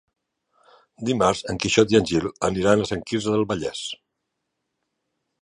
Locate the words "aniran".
2.49-2.81